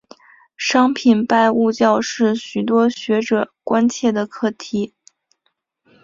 [0.57, 4.95] 商品拜物教是许多学者关切的课题。